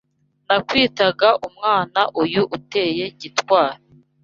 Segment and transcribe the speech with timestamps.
[0.47, 3.81] Nakwitaga Umwana Uyu uteye gitwali